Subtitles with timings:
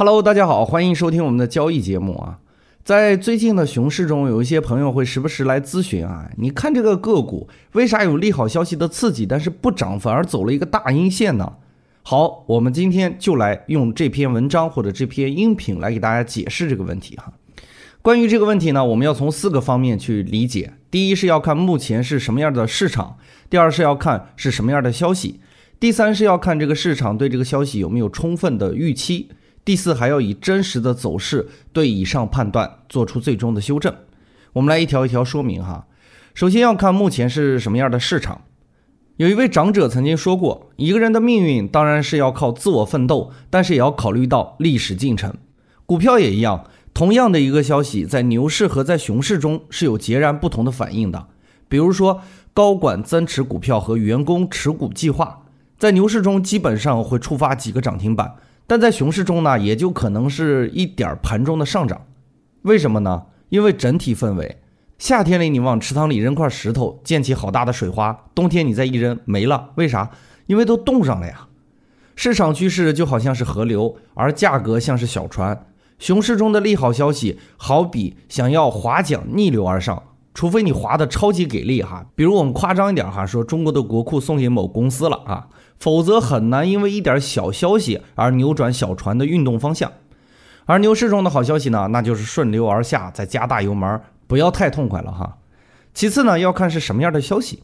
[0.00, 2.38] Hello，大家好，欢迎收听我们的交易节目啊。
[2.82, 11.52] 在最近的熊市中，有一些朋友会时不时来咨询啊，你看这个个股为啥有利好消息的刺激，但是不涨反而走了一个大阴线呢？
[12.02, 17.34] 好，我们今天就来用这篇文章或者这篇音频来给大家解释这个问题哈。
[18.00, 20.72] 关于这个问题呢，我们要从四个方面去理解。
[20.90, 23.18] 第一是要看目前是什么样的市场，
[23.50, 25.40] 第二是要看是什么样的消息，
[25.78, 29.28] 第三是要看这个市场对这个消息有没有充分的预期。
[29.64, 33.94] 第四，还要以真实的走势对以上判断做出最终的修正。
[34.54, 35.86] 我们来一条一条说明哈。
[36.34, 38.42] 首先要看目前是什么样的市场。
[39.16, 45.34] 有一位长者曾经说过，一个人的命运当然是要靠自我奋斗，但是也要考虑到历史进程。
[45.84, 51.26] 股票也一样，同样的一个消息，在牛市和在熊市中是有截然不同的反应的。
[51.68, 52.22] 比如说，
[52.54, 55.42] 高管增持股票和员工持股计划，
[55.78, 58.34] 在牛市中基本上会触发几个涨停板。
[58.70, 62.06] 但在熊市中呢，也就可能是一点盘中的上涨，
[62.62, 63.24] 为什么呢？
[63.48, 64.60] 因为整体氛围，
[64.96, 69.70] 夏天里你往池塘里扔块石头，溅起好大的水花；冬天你再一扔，没了。
[69.74, 70.08] 为啥？
[70.46, 71.48] 因为都冻上了呀。
[72.14, 75.66] 市场趋势就好像是河流，而价格像是小船。
[75.98, 80.00] 熊市中的利好消息，好比想要划桨逆流而上，
[80.40, 85.48] 除非你划的超级给力哈，比如我们夸张一点哈，说中国的国库送给某公司了啊。
[85.78, 89.92] 否则很难因为一点小消息而扭转小船的运动方向，
[90.64, 95.36] 而牛市中的好消息呢，那就是顺流而下，再加大油门，不要太痛快了哈。
[95.92, 97.62] 其次呢，要看是什么样的消息，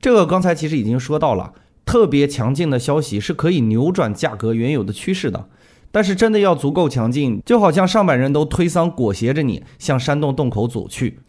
[0.00, 1.52] 这个刚才其实已经说到了，
[1.84, 5.46] 特别强劲的消息是可以扭转价格原有的趋势的，
[5.92, 11.20] 但是真的要足够强劲，就好像上百人都推搡裹挟着你向山洞洞口走去，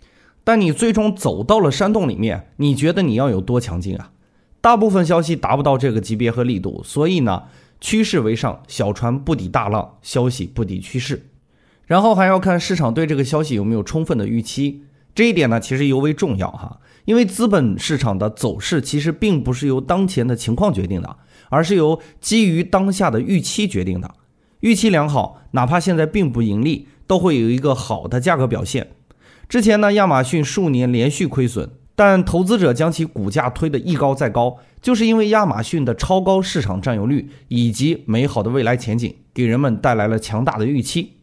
[0.44, 4.12] 但你最终走到了山洞里面，你觉得你要有多强劲啊？
[4.60, 7.44] 大部分消息达不到这个级别和力度，所以呢，
[7.80, 11.28] 趋势为上，小船不抵大浪，消息不抵趋势。
[11.86, 21.18] 然后还要看市场对这个消息有没有充分的预期，这一点呢其实尤为重要哈，因为资本市场的走势其实并不是由当前的情况决定的，
[21.50, 24.10] 而是由基于当下的预期决定的。
[24.62, 28.92] 预期良好，哪怕现在并不盈利，都会有一个好的价格表现。
[29.52, 31.70] 之前呢，亚马逊数年连续亏损。
[31.94, 41.18] 但投资者将其股价推得一高再高，就是因为亚马逊的超高市场占有率以及美好的未来前景，给人们带来了强大的预期。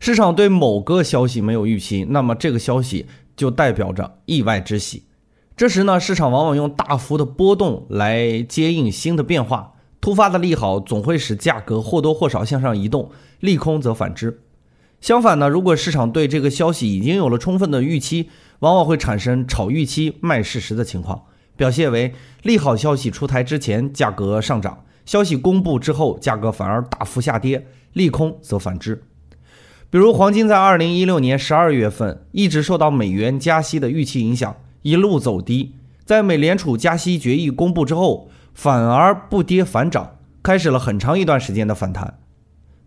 [0.00, 3.04] 市场对某个消息没有预期，那么这个消息
[3.36, 5.02] 就代表着意外之喜。
[5.54, 9.74] 这时呢，市场往往用大幅的波动来接应新的变化。
[10.00, 14.43] 突发的利好总会使价格或多或少向上移动，利空则反之。
[15.04, 21.24] 相反呢，如果市场对这个消息已经有了充分的预期，往往会产生炒预期卖事实的情况，
[21.58, 29.02] 表现为利好消息出台之前价格上涨，消息公布之后价格反而大幅下跌，利空则反之。
[29.90, 35.74] 比如黄金在二零一六年十二月份一直受到美元加息的预期影响，一路走低，
[36.06, 42.20] 在美联储加息决议公布之后，反而不跌反涨，开始了很长一段时间的反弹。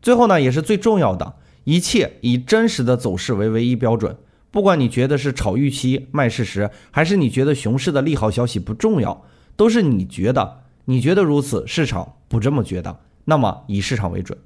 [0.01, 1.35] 最后呢，也是最重要的。
[1.67, 4.15] 一切以真实的走势为唯一标准，
[4.51, 9.25] 不管你觉得是炒预期卖事实，还是你觉得熊市的利好消息不重要，
[9.57, 14.39] 都是你觉得，你觉得如此，市场不这么觉得，那么以市场为准。《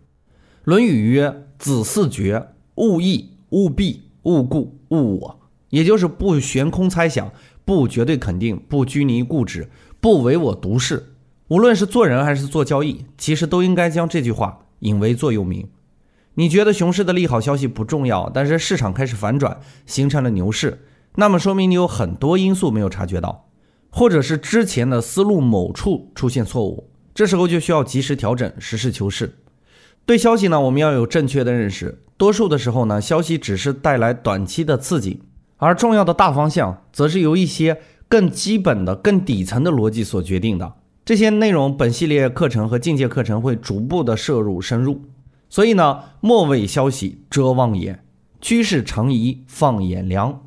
[0.63, 5.39] 论语》曰：“子嗣绝，勿意，勿避，勿固，勿我。”
[5.69, 7.31] 也就是不悬空猜想，
[7.63, 11.13] 不绝对肯定，不拘泥固执，不唯我独是。
[11.49, 15.69] 无论是做人还是做交易，其实都应该将这句话引为座右铭。
[16.35, 23.49] 你觉得熊市的利好消息不重要，但是市场开始反转，形成了牛市，那么说明你有很多因素没有察觉到，
[23.89, 29.37] 或者是之前的思路某处出现错误，这时候就需要及时调整，实事求是。
[30.05, 32.01] 对消息呢，我们要有正确的认识。
[32.15, 35.21] 多数的时候呢，消息只是带来短期的刺激，
[35.57, 37.77] 而重要的大方向则是由一些
[38.07, 40.73] 更基本的、更底层的逻辑所决定的。
[41.03, 45.01] 这些内容，本系列课程和进阶课程会逐步的摄入深入。
[45.51, 48.05] 所以呢，莫为消息遮望眼，
[48.39, 50.43] 趋势成疑放眼量。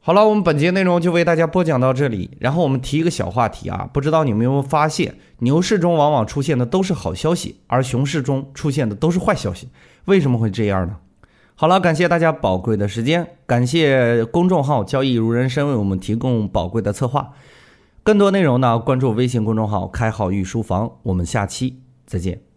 [0.00, 2.36] 好了，我们本节内容就为大家播讲到这里。
[2.40, 9.68] 然后我们提一个小话题啊，不知道你们有没有发现，牛市中往往出现的都是好消息，而熊市中出现的都是坏消息，
[10.06, 10.96] 为什么会这样呢？
[11.54, 17.30] 好了，感谢大家宝贵的时间，感谢公众号交易如人生为我们提供宝贵的策划。
[18.02, 20.90] 更多内容呢，关注微信公众号开号御书房。
[21.04, 22.53] 我们下期再见。